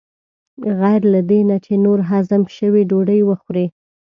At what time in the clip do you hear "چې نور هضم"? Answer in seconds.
1.65-2.41